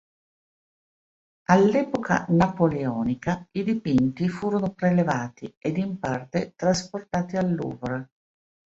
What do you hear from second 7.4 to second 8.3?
Louvre.